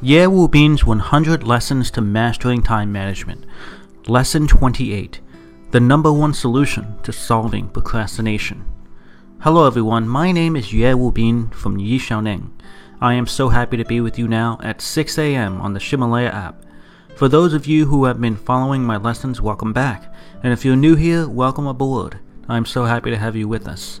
Ye 0.00 0.28
Wu 0.28 0.46
Bin's 0.46 0.84
100 0.84 1.42
Lessons 1.42 1.90
to 1.90 2.00
Mastering 2.00 2.62
Time 2.62 2.92
Management. 2.92 3.44
Lesson 4.06 4.46
28 4.46 5.20
The 5.72 5.80
Number 5.80 6.12
One 6.12 6.32
Solution 6.32 6.96
to 7.02 7.12
Solving 7.12 7.68
Procrastination. 7.68 8.64
Hello, 9.40 9.66
everyone. 9.66 10.06
My 10.06 10.30
name 10.30 10.54
is 10.54 10.72
Ye 10.72 10.94
Wu 10.94 11.10
Bin 11.10 11.48
from 11.48 11.80
Yi 11.80 11.98
Xiaoning. 11.98 12.52
I 13.00 13.14
am 13.14 13.26
so 13.26 13.48
happy 13.48 13.76
to 13.76 13.84
be 13.84 14.00
with 14.00 14.20
you 14.20 14.28
now 14.28 14.60
at 14.62 14.80
6 14.80 15.18
a.m. 15.18 15.60
on 15.60 15.72
the 15.72 15.80
Ximalaya 15.80 16.32
app. 16.32 16.62
For 17.16 17.28
those 17.28 17.52
of 17.52 17.66
you 17.66 17.86
who 17.86 18.04
have 18.04 18.20
been 18.20 18.36
following 18.36 18.84
my 18.84 18.98
lessons, 18.98 19.40
welcome 19.40 19.72
back. 19.72 20.14
And 20.44 20.52
if 20.52 20.64
you're 20.64 20.76
new 20.76 20.94
here, 20.94 21.28
welcome 21.28 21.66
aboard. 21.66 22.20
I'm 22.48 22.66
so 22.66 22.84
happy 22.84 23.10
to 23.10 23.18
have 23.18 23.34
you 23.34 23.48
with 23.48 23.66
us. 23.66 24.00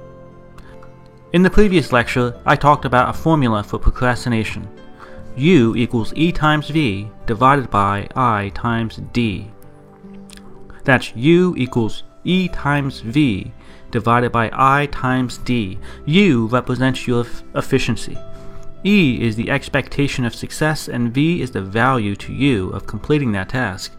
In 1.33 1.43
the 1.43 1.49
previous 1.49 1.93
lecture, 1.93 2.37
I 2.45 2.57
talked 2.57 2.83
about 2.83 3.09
a 3.09 3.17
formula 3.17 3.63
for 3.63 3.79
procrastination. 3.79 4.67
U 5.37 5.73
equals 5.77 6.11
E 6.13 6.29
times 6.29 6.67
V 6.69 7.07
divided 7.25 7.69
by 7.69 8.09
I 8.17 8.51
times 8.53 8.99
D. 9.13 9.49
That's 10.83 11.15
U 11.15 11.55
equals 11.57 12.03
E 12.25 12.49
times 12.49 12.99
V 12.99 13.53
divided 13.91 14.33
by 14.33 14.49
I 14.51 14.87
times 14.87 15.37
D. 15.37 15.79
U 16.05 16.47
represents 16.47 17.07
your 17.07 17.25
efficiency. 17.55 18.17
E 18.83 19.21
is 19.21 19.37
the 19.37 19.51
expectation 19.51 20.25
of 20.25 20.35
success, 20.35 20.89
and 20.89 21.13
V 21.13 21.41
is 21.41 21.51
the 21.51 21.61
value 21.61 22.17
to 22.17 22.33
you 22.33 22.71
of 22.71 22.87
completing 22.87 23.31
that 23.31 23.49
task. 23.49 23.93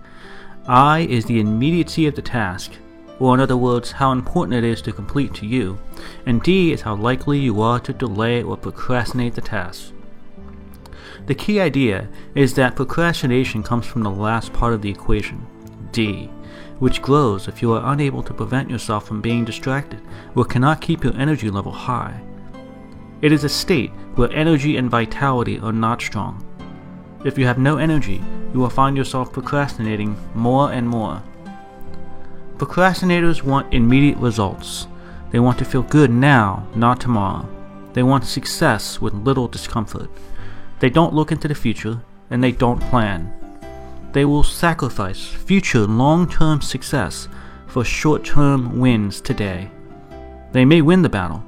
I 0.66 1.06
is 1.08 1.24
the 1.24 1.40
immediacy 1.40 2.06
of 2.06 2.14
the 2.14 2.20
task, 2.20 2.72
or 3.18 3.34
in 3.34 3.40
other 3.40 3.56
words, 3.56 3.92
how 3.92 4.12
important 4.12 4.54
it 4.54 4.64
is 4.64 4.82
to 4.82 4.92
complete 4.92 5.34
to 5.34 5.46
you, 5.46 5.78
and 6.26 6.42
D 6.42 6.72
is 6.72 6.82
how 6.82 6.96
likely 6.96 7.38
you 7.38 7.60
are 7.62 7.80
to 7.80 7.92
delay 7.92 8.42
or 8.42 8.56
procrastinate 8.56 9.34
the 9.34 9.40
task. 9.40 9.92
The 11.26 11.34
key 11.34 11.60
idea 11.60 12.08
is 12.34 12.54
that 12.54 12.74
procrastination 12.74 13.62
comes 13.62 13.86
from 13.86 14.02
the 14.02 14.10
last 14.10 14.52
part 14.52 14.72
of 14.72 14.82
the 14.82 14.90
equation, 14.90 15.46
D, 15.92 16.26
which 16.80 17.00
grows 17.00 17.46
if 17.46 17.62
you 17.62 17.72
are 17.74 17.92
unable 17.92 18.24
to 18.24 18.34
prevent 18.34 18.68
yourself 18.68 19.06
from 19.06 19.20
being 19.20 19.44
distracted 19.44 20.00
or 20.34 20.44
cannot 20.44 20.80
keep 20.80 21.04
your 21.04 21.16
energy 21.16 21.48
level 21.48 21.70
high. 21.70 22.20
It 23.20 23.30
is 23.30 23.44
a 23.44 23.48
state 23.48 23.92
where 24.16 24.32
energy 24.32 24.76
and 24.76 24.90
vitality 24.90 25.60
are 25.60 25.72
not 25.72 26.02
strong. 26.02 26.44
If 27.24 27.38
you 27.38 27.46
have 27.46 27.58
no 27.58 27.76
energy, 27.76 28.20
you 28.52 28.58
will 28.58 28.68
find 28.68 28.96
yourself 28.96 29.32
procrastinating 29.32 30.16
more 30.34 30.72
and 30.72 30.88
more. 30.88 31.22
Procrastinators 32.62 33.42
want 33.42 33.74
immediate 33.74 34.18
results. 34.18 34.86
They 35.32 35.40
want 35.40 35.58
to 35.58 35.64
feel 35.64 35.82
good 35.82 36.12
now, 36.12 36.64
not 36.76 37.00
tomorrow. 37.00 37.48
They 37.92 38.04
want 38.04 38.24
success 38.24 39.00
with 39.00 39.14
little 39.14 39.48
discomfort. 39.48 40.08
They 40.78 40.88
don't 40.88 41.12
look 41.12 41.32
into 41.32 41.48
the 41.48 41.56
future, 41.56 42.00
and 42.30 42.40
they 42.40 42.52
don't 42.52 42.80
plan. 42.82 43.32
They 44.12 44.24
will 44.24 44.44
sacrifice 44.44 45.26
future 45.26 45.88
long 45.88 46.28
term 46.30 46.60
success 46.60 47.26
for 47.66 47.82
short 47.84 48.24
term 48.24 48.78
wins 48.78 49.20
today. 49.20 49.68
They 50.52 50.64
may 50.64 50.82
win 50.82 51.02
the 51.02 51.08
battle, 51.08 51.42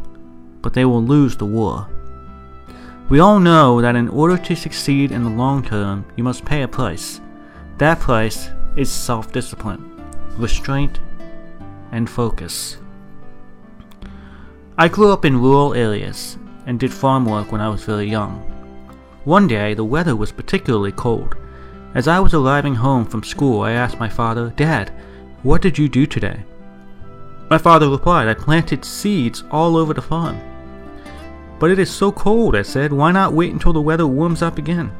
but 0.62 0.74
they 0.74 0.84
will 0.84 1.00
lose 1.00 1.36
the 1.36 1.46
war. 1.46 1.86
We 3.08 3.20
all 3.20 3.38
know 3.38 3.80
that 3.80 3.94
in 3.94 4.08
order 4.08 4.36
to 4.36 4.56
succeed 4.56 5.12
in 5.12 5.22
the 5.22 5.30
long 5.30 5.62
term, 5.62 6.06
you 6.16 6.24
must 6.24 6.44
pay 6.44 6.62
a 6.62 6.66
price. 6.66 7.20
That 7.78 8.00
price 8.00 8.50
is 8.74 8.90
self 8.90 9.30
discipline, 9.30 9.93
restraint, 10.38 10.98
and 11.92 12.08
focus. 12.08 12.78
I 14.76 14.88
grew 14.88 15.12
up 15.12 15.24
in 15.24 15.40
rural 15.40 15.74
areas 15.74 16.36
and 16.66 16.80
did 16.80 16.92
farm 16.92 17.26
work 17.26 17.52
when 17.52 17.60
I 17.60 17.68
was 17.68 17.84
very 17.84 18.08
young. 18.10 18.40
One 19.24 19.46
day, 19.46 19.74
the 19.74 19.84
weather 19.84 20.16
was 20.16 20.32
particularly 20.32 20.92
cold. 20.92 21.36
As 21.94 22.08
I 22.08 22.18
was 22.18 22.34
arriving 22.34 22.74
home 22.74 23.04
from 23.04 23.22
school, 23.22 23.62
I 23.62 23.72
asked 23.72 24.00
my 24.00 24.08
father, 24.08 24.52
Dad, 24.56 24.92
what 25.42 25.62
did 25.62 25.78
you 25.78 25.88
do 25.88 26.06
today? 26.06 26.44
My 27.48 27.58
father 27.58 27.88
replied, 27.88 28.28
I 28.28 28.34
planted 28.34 28.84
seeds 28.84 29.44
all 29.50 29.76
over 29.76 29.94
the 29.94 30.02
farm. 30.02 30.40
But 31.58 31.70
it 31.70 31.78
is 31.78 31.90
so 31.90 32.10
cold, 32.10 32.56
I 32.56 32.62
said, 32.62 32.92
why 32.92 33.12
not 33.12 33.32
wait 33.32 33.52
until 33.52 33.72
the 33.72 33.80
weather 33.80 34.06
warms 34.06 34.42
up 34.42 34.58
again? 34.58 34.90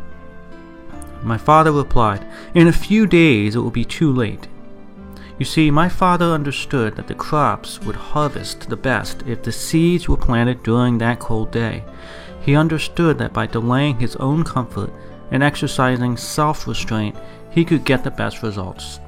My 1.22 1.39
father 1.39 1.72
replied, 1.72 2.25
In 2.55 2.69
a 2.69 2.72
few 2.72 3.06
days 3.06 3.56
it 3.56 3.61
will 3.61 3.71
be 3.71 3.84
too 3.84 4.12
late. 4.12 4.47
You 5.39 5.45
see, 5.45 5.71
my 5.71 5.89
father 5.89 6.27
understood 6.27 6.95
that 6.95 7.09
the 7.09 7.15
crops 7.15 7.81
would 7.81 7.97
harvest 7.97 8.69
the 8.69 8.77
best 8.77 9.25
if 9.27 9.43
the 9.43 9.50
seeds 9.50 10.09
were 10.09 10.17
planted 10.17 10.62
during 10.62 10.99
that 10.99 11.19
cold 11.19 11.50
day. 11.50 11.83
He 12.41 12.55
understood 12.55 13.19
that 13.19 13.33
by 13.33 13.47
delaying 13.47 13.99
his 13.99 14.15
own 14.17 14.45
comfort 14.45 14.93
and 15.33 15.43
exercising 15.43 16.17
self 16.17 16.69
restraint, 16.69 17.17
he 17.50 17.65
could 17.65 17.84
get 17.84 18.05
the 18.05 18.11
best 18.11 18.43
results. 18.43 19.00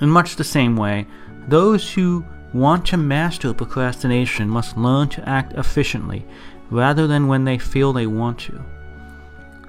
In 0.00 0.08
much 0.08 0.36
the 0.36 0.44
same 0.44 0.76
way, 0.76 1.06
those 1.48 1.92
who 1.92 2.24
want 2.54 2.86
to 2.86 2.96
master 2.96 3.52
procrastination 3.52 4.48
must 4.48 4.76
learn 4.76 5.08
to 5.08 5.28
act 5.28 5.54
efficiently 5.54 6.24
rather 6.70 7.06
than 7.06 7.26
when 7.26 7.44
they 7.44 7.58
feel 7.58 7.92
they 7.92 8.06
want 8.06 8.38
to. 8.38 8.62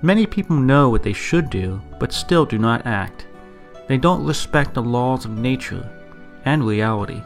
Many 0.02 0.26
people 0.26 0.56
know 0.56 0.90
what 0.90 1.02
they 1.02 1.14
should 1.14 1.50
do, 1.50 1.82
but 2.00 2.14
still 2.14 2.46
do 2.46 2.58
not 2.58 2.86
act. 2.86 3.26
They 3.94 4.00
don't 4.00 4.26
respect 4.26 4.74
the 4.74 4.82
laws 4.82 5.24
of 5.24 5.38
nature 5.38 5.88
and 6.46 6.66
reality. 6.66 7.22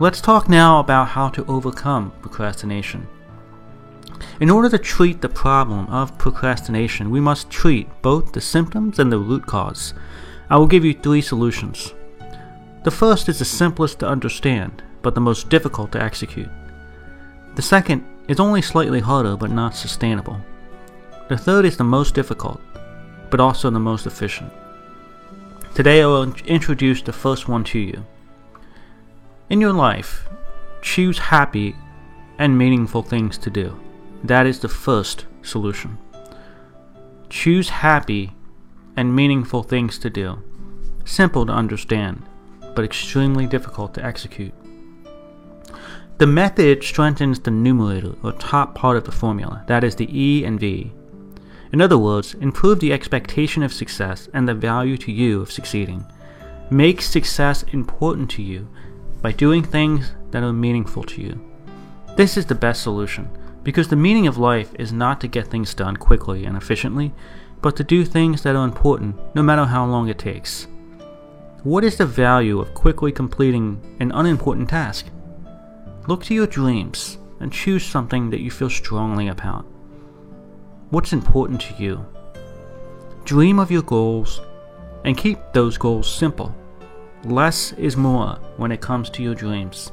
Let's 0.00 0.22
talk 0.22 0.48
now 0.48 0.80
about 0.80 1.08
how 1.08 1.28
to 1.28 1.44
overcome 1.44 2.10
procrastination. 2.22 3.06
In 4.40 4.48
order 4.48 4.70
to 4.70 4.78
treat 4.78 5.20
the 5.20 5.28
problem 5.28 5.88
of 5.88 6.16
procrastination, 6.16 7.10
we 7.10 7.20
must 7.20 7.50
treat 7.50 7.86
both 8.00 8.32
the 8.32 8.40
symptoms 8.40 8.98
and 8.98 9.12
the 9.12 9.18
root 9.18 9.44
cause. 9.44 9.92
I 10.48 10.56
will 10.56 10.66
give 10.66 10.86
you 10.86 10.94
three 10.94 11.20
solutions. 11.20 11.92
The 12.84 12.90
first 12.90 13.28
is 13.28 13.38
the 13.38 13.44
simplest 13.44 13.98
to 13.98 14.08
understand, 14.08 14.82
but 15.02 15.14
the 15.14 15.20
most 15.20 15.50
difficult 15.50 15.92
to 15.92 16.02
execute. 16.02 16.48
The 17.56 17.60
second 17.60 18.06
is 18.26 18.40
only 18.40 18.62
slightly 18.62 19.00
harder 19.00 19.36
but 19.36 19.50
not 19.50 19.74
sustainable. 19.74 20.40
The 21.28 21.36
third 21.36 21.66
is 21.66 21.76
the 21.76 21.84
most 21.84 22.14
difficult, 22.14 22.58
but 23.28 23.38
also 23.38 23.68
the 23.68 23.78
most 23.78 24.06
efficient. 24.06 24.50
Today 25.76 26.00
I 26.00 26.06
will 26.06 26.32
introduce 26.46 27.02
the 27.02 27.12
first 27.12 27.50
one 27.50 27.62
to 27.64 27.78
you. 27.78 28.06
In 29.50 29.60
your 29.60 29.74
life, 29.74 30.26
choose 30.80 31.18
happy 31.18 31.76
and 32.38 32.56
meaningful 32.56 33.02
things 33.02 33.36
to 33.36 33.50
do. 33.50 33.78
That 34.24 34.46
is 34.46 34.58
the 34.58 34.70
first 34.70 35.26
solution. 35.42 35.98
Choose 37.28 37.68
happy 37.68 38.32
and 38.96 39.14
meaningful 39.14 39.62
things 39.62 39.98
to 39.98 40.08
do. 40.08 40.42
Simple 41.04 41.44
to 41.44 41.52
understand, 41.52 42.22
but 42.74 42.86
extremely 42.86 43.46
difficult 43.46 43.92
to 43.96 44.02
execute. 44.02 44.54
The 46.16 46.26
method 46.26 46.84
strengthens 46.84 47.40
the 47.40 47.50
numerator 47.50 48.14
or 48.22 48.32
top 48.32 48.74
part 48.74 48.96
of 48.96 49.04
the 49.04 49.12
formula, 49.12 49.62
that 49.66 49.84
is 49.84 49.96
the 49.96 50.08
E 50.10 50.42
and 50.42 50.58
V. 50.58 50.94
In 51.72 51.80
other 51.80 51.98
words, 51.98 52.34
improve 52.34 52.80
the 52.80 52.92
expectation 52.92 53.62
of 53.62 53.72
success 53.72 54.28
and 54.32 54.48
the 54.48 54.54
value 54.54 54.96
to 54.98 55.12
you 55.12 55.40
of 55.40 55.52
succeeding. 55.52 56.04
Make 56.70 57.00
success 57.02 57.62
important 57.72 58.30
to 58.32 58.42
you 58.42 58.68
by 59.22 59.32
doing 59.32 59.62
things 59.62 60.12
that 60.30 60.42
are 60.42 60.52
meaningful 60.52 61.02
to 61.04 61.20
you. 61.22 61.40
This 62.16 62.36
is 62.36 62.46
the 62.46 62.54
best 62.54 62.82
solution 62.82 63.28
because 63.62 63.88
the 63.88 63.96
meaning 63.96 64.26
of 64.26 64.38
life 64.38 64.72
is 64.78 64.92
not 64.92 65.20
to 65.20 65.28
get 65.28 65.48
things 65.48 65.74
done 65.74 65.96
quickly 65.96 66.44
and 66.44 66.56
efficiently, 66.56 67.12
but 67.62 67.76
to 67.76 67.84
do 67.84 68.04
things 68.04 68.42
that 68.42 68.54
are 68.54 68.64
important 68.64 69.16
no 69.34 69.42
matter 69.42 69.64
how 69.64 69.84
long 69.84 70.08
it 70.08 70.18
takes. 70.18 70.68
What 71.64 71.82
is 71.82 71.96
the 71.96 72.06
value 72.06 72.60
of 72.60 72.74
quickly 72.74 73.10
completing 73.10 73.80
an 73.98 74.12
unimportant 74.12 74.68
task? 74.68 75.06
Look 76.06 76.22
to 76.24 76.34
your 76.34 76.46
dreams 76.46 77.18
and 77.40 77.52
choose 77.52 77.84
something 77.84 78.30
that 78.30 78.40
you 78.40 78.52
feel 78.52 78.70
strongly 78.70 79.28
about. 79.28 79.66
What's 80.90 81.12
important 81.12 81.60
to 81.62 81.82
you? 81.82 82.06
Dream 83.24 83.58
of 83.58 83.72
your 83.72 83.82
goals 83.82 84.40
and 85.04 85.16
keep 85.16 85.36
those 85.52 85.76
goals 85.76 86.08
simple. 86.08 86.54
Less 87.24 87.72
is 87.72 87.96
more 87.96 88.38
when 88.56 88.70
it 88.70 88.80
comes 88.80 89.10
to 89.10 89.22
your 89.22 89.34
dreams. 89.34 89.90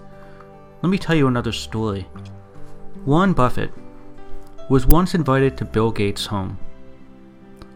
Let 0.83 0.89
me 0.89 0.99
tell 0.99 1.15
you 1.15 1.25
another 1.27 1.51
story. 1.51 2.07
Warren 3.07 3.33
Buffett 3.33 3.71
was 4.69 4.85
once 4.85 5.15
invited 5.15 5.57
to 5.57 5.65
Bill 5.65 5.89
Gates' 5.89 6.27
home. 6.27 6.59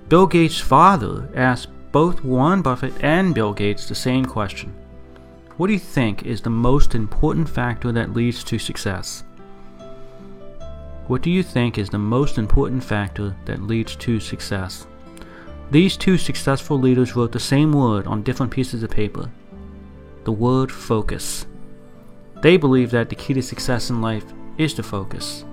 Bill 0.10 0.28
Gates' 0.28 0.60
father 0.60 1.28
asked 1.34 1.70
both 1.92 2.24
Warren 2.24 2.62
Buffett 2.62 2.94
and 3.04 3.34
Bill 3.34 3.52
Gates 3.52 3.90
the 3.90 3.96
same 3.96 4.26
question 4.26 4.76
What 5.58 5.68
do 5.68 5.74
you 5.74 5.80
think 5.80 6.24
is 6.24 6.42
the 6.42 6.52
most 6.52 6.94
important 6.94 7.50
factor 7.50 7.92
that 7.94 8.14
leads 8.14 8.44
to 8.44 8.60
success? 8.60 9.24
What 11.08 11.22
do 11.22 11.32
you 11.32 11.42
think 11.42 11.78
is 11.78 11.90
the 11.90 11.98
most 11.98 12.38
important 12.38 12.84
factor 12.84 13.34
that 13.46 13.64
leads 13.64 13.96
to 13.96 14.20
success? 14.20 14.88
These 15.72 15.96
two 15.96 16.18
successful 16.18 16.78
leaders 16.78 17.16
wrote 17.16 17.32
the 17.32 17.40
same 17.40 17.72
word 17.72 18.08
on 18.08 18.24
different 18.24 18.52
pieces 18.52 18.84
of 18.84 18.92
paper 18.92 19.30
the 20.26 20.32
word 20.34 20.70
focus. 20.70 21.48
They 22.42 22.58
believe 22.58 22.92
that 22.92 23.08
the 23.08 23.16
key 23.16 23.34
to 23.36 23.42
success 23.42 23.90
in 23.90 24.02
life 24.02 24.26
is 24.58 24.74
to 24.74 24.84
focus. 24.84 25.46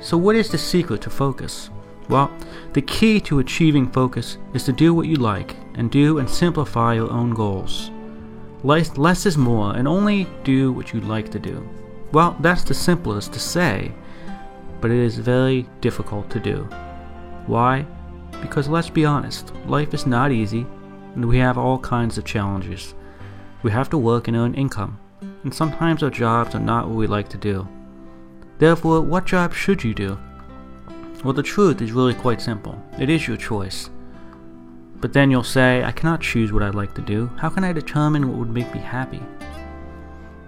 So, 0.00 0.16
what 0.16 0.34
is 0.34 0.50
the 0.50 0.58
secret 0.58 1.00
to 1.02 1.10
focus? 1.10 1.70
Well, 2.08 2.28
the 2.72 2.82
key 2.82 3.20
to 3.20 3.38
achieving 3.38 3.88
focus 3.88 4.38
is 4.52 4.64
to 4.64 4.72
do 4.72 4.92
what 4.92 5.06
you 5.06 5.14
like 5.14 5.54
and 5.76 5.92
do 5.92 6.18
and 6.18 6.28
simplify 6.28 6.94
your 6.94 7.08
own 7.12 7.34
goals. 7.34 7.92
Less, 8.64 8.98
less 8.98 9.26
is 9.26 9.38
more 9.38 9.76
and 9.76 9.86
only 9.86 10.26
do 10.42 10.72
what 10.72 10.92
you 10.92 11.00
like 11.00 11.30
to 11.30 11.38
do. 11.38 11.64
Well, 12.10 12.36
that's 12.40 12.64
the 12.64 12.74
simplest 12.74 13.32
to 13.34 13.38
say, 13.38 13.92
but 14.84 14.90
it 14.90 14.98
is 14.98 15.16
very 15.16 15.66
difficult 15.80 16.28
to 16.28 16.38
do. 16.38 16.68
Why? 17.46 17.86
Because 18.42 18.68
let's 18.68 18.90
be 18.90 19.06
honest, 19.06 19.50
life 19.64 19.94
is 19.94 20.06
not 20.06 20.30
easy 20.30 20.66
and 21.14 21.24
we 21.24 21.38
have 21.38 21.56
all 21.56 21.78
kinds 21.78 22.18
of 22.18 22.26
challenges. 22.26 22.92
We 23.62 23.70
have 23.70 23.88
to 23.88 23.96
work 23.96 24.28
and 24.28 24.36
earn 24.36 24.52
income, 24.52 25.00
and 25.42 25.54
sometimes 25.54 26.02
our 26.02 26.10
jobs 26.10 26.54
are 26.54 26.60
not 26.60 26.86
what 26.86 26.96
we 26.96 27.06
like 27.06 27.30
to 27.30 27.38
do. 27.38 27.66
Therefore, 28.58 29.00
what 29.00 29.24
job 29.24 29.54
should 29.54 29.82
you 29.82 29.94
do? 29.94 30.18
Well, 31.24 31.32
the 31.32 31.42
truth 31.42 31.80
is 31.80 31.92
really 31.92 32.12
quite 32.12 32.42
simple. 32.42 32.78
It 33.00 33.08
is 33.08 33.26
your 33.26 33.38
choice. 33.38 33.88
But 35.00 35.14
then 35.14 35.30
you'll 35.30 35.44
say, 35.44 35.82
I 35.82 35.92
cannot 35.92 36.20
choose 36.20 36.52
what 36.52 36.62
I'd 36.62 36.74
like 36.74 36.92
to 36.96 37.00
do. 37.00 37.30
How 37.38 37.48
can 37.48 37.64
I 37.64 37.72
determine 37.72 38.28
what 38.28 38.36
would 38.36 38.50
make 38.52 38.74
me 38.74 38.80
happy? 38.80 39.22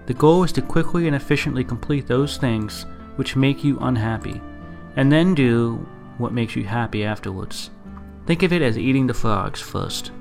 The 0.05 0.13
goal 0.13 0.43
is 0.43 0.51
to 0.51 0.61
quickly 0.61 1.07
and 1.07 1.15
efficiently 1.15 1.63
complete 1.63 2.05
those 2.05 2.37
things 2.37 2.85
which 3.17 3.35
make 3.35 3.63
you 3.63 3.77
unhappy, 3.81 4.41
and 4.95 5.11
then 5.11 5.35
do 5.35 5.85
what 6.17 6.33
makes 6.33 6.55
you 6.55 6.63
happy 6.63 7.03
afterwards. 7.03 7.69
Think 8.25 8.43
of 8.43 8.51
it 8.51 8.61
as 8.61 8.77
eating 8.77 9.07
the 9.07 9.13
frogs 9.13 9.61
first. 9.61 10.11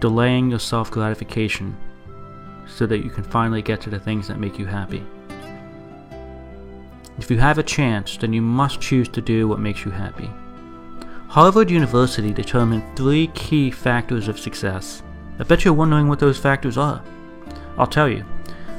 Delaying 0.00 0.50
your 0.50 0.60
self 0.60 0.90
gratification 0.90 1.76
so 2.66 2.86
that 2.86 3.04
you 3.04 3.10
can 3.10 3.24
finally 3.24 3.62
get 3.62 3.80
to 3.82 3.90
the 3.90 3.98
things 3.98 4.28
that 4.28 4.38
make 4.38 4.58
you 4.58 4.66
happy. 4.66 5.04
If 7.18 7.30
you 7.30 7.38
have 7.38 7.58
a 7.58 7.64
chance, 7.64 8.16
then 8.16 8.32
you 8.32 8.42
must 8.42 8.80
choose 8.80 9.08
to 9.08 9.20
do 9.20 9.48
what 9.48 9.58
makes 9.58 9.84
you 9.84 9.90
happy. 9.90 10.30
Harvard 11.28 11.70
University 11.70 12.32
determined 12.32 12.96
three 12.96 13.26
key 13.28 13.70
factors 13.70 14.28
of 14.28 14.38
success. 14.38 15.02
I 15.38 15.42
bet 15.42 15.64
you're 15.64 15.74
wondering 15.74 16.08
what 16.08 16.20
those 16.20 16.38
factors 16.38 16.78
are. 16.78 17.02
I'll 17.76 17.86
tell 17.86 18.08
you. 18.08 18.24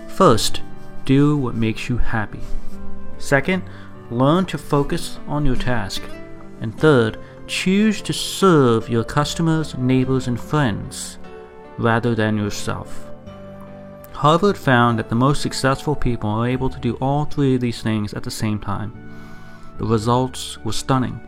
First, 0.08 0.62
do 1.10 1.36
what 1.36 1.56
makes 1.56 1.90
you 1.90 1.98
happy. 1.98 2.40
Second, 3.18 3.64
learn 4.12 4.46
to 4.46 4.60
focus 4.60 5.18
on 5.28 5.44
your 5.44 5.56
task. 5.56 6.04
And 6.62 6.78
third, 6.78 7.18
choose 7.48 8.00
to 8.04 8.14
serve 8.14 8.88
your 8.88 9.04
customers, 9.04 9.76
neighbors, 9.76 10.28
and 10.28 10.40
friends 10.40 11.18
rather 11.80 12.14
than 12.14 12.38
yourself. 12.38 13.10
Harvard 14.14 14.56
found 14.56 15.00
that 15.00 15.10
the 15.10 15.16
most 15.16 15.42
successful 15.42 15.96
people 15.96 16.30
are 16.30 16.48
able 16.48 16.70
to 16.70 16.80
do 16.80 16.94
all 16.98 17.26
three 17.26 17.56
of 17.56 17.62
these 17.62 17.82
things 17.82 18.14
at 18.14 18.22
the 18.22 18.30
same 18.30 18.60
time. 18.60 18.94
The 19.80 19.86
results 19.86 20.60
were 20.64 20.74
stunning. 20.74 21.20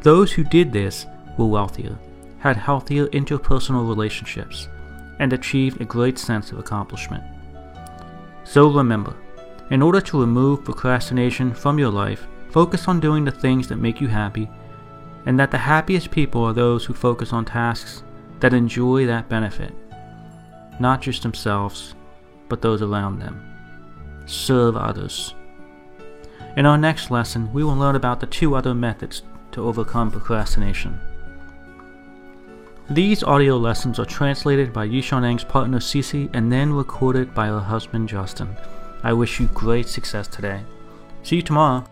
Those 0.00 0.32
who 0.32 0.44
did 0.44 0.72
this 0.72 1.04
were 1.36 1.44
wealthier, 1.44 1.98
had 2.38 2.56
healthier 2.56 3.06
interpersonal 3.08 3.86
relationships, 3.86 4.68
and 5.18 5.34
achieved 5.34 5.82
a 5.82 5.84
great 5.84 6.18
sense 6.18 6.52
of 6.52 6.58
accomplishment. 6.58 7.24
So 8.44 8.70
remember, 8.70 9.14
in 9.70 9.82
order 9.82 10.00
to 10.00 10.20
remove 10.20 10.64
procrastination 10.64 11.52
from 11.52 11.78
your 11.78 11.90
life, 11.90 12.26
focus 12.50 12.88
on 12.88 13.00
doing 13.00 13.24
the 13.24 13.30
things 13.30 13.66
that 13.68 13.76
make 13.76 14.00
you 14.00 14.08
happy, 14.08 14.48
and 15.26 15.38
that 15.38 15.50
the 15.50 15.58
happiest 15.58 16.10
people 16.10 16.44
are 16.44 16.52
those 16.52 16.84
who 16.84 16.94
focus 16.94 17.32
on 17.32 17.44
tasks 17.44 18.02
that 18.40 18.54
enjoy 18.54 19.06
that 19.06 19.28
benefit, 19.28 19.74
not 20.78 21.02
just 21.02 21.22
themselves, 21.22 21.94
but 22.48 22.62
those 22.62 22.82
around 22.82 23.18
them. 23.18 23.42
Serve 24.26 24.76
others. 24.76 25.34
In 26.56 26.64
our 26.64 26.78
next 26.78 27.10
lesson, 27.10 27.52
we 27.52 27.64
will 27.64 27.76
learn 27.76 27.96
about 27.96 28.20
the 28.20 28.26
two 28.26 28.54
other 28.54 28.74
methods 28.74 29.22
to 29.52 29.66
overcome 29.66 30.10
procrastination. 30.10 30.98
These 32.88 33.24
audio 33.24 33.56
lessons 33.56 33.98
are 33.98 34.04
translated 34.04 34.72
by 34.72 34.86
Yishan 34.86 35.24
Eng's 35.24 35.42
partner 35.42 35.80
Cece 35.80 36.30
and 36.32 36.52
then 36.52 36.72
recorded 36.72 37.34
by 37.34 37.48
her 37.48 37.60
husband 37.60 38.08
Justin. 38.08 38.56
I 39.02 39.12
wish 39.12 39.40
you 39.40 39.46
great 39.48 39.88
success 39.88 40.28
today. 40.28 40.62
See 41.22 41.36
you 41.36 41.42
tomorrow. 41.42 41.84